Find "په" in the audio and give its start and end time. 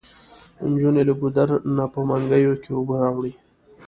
1.93-1.99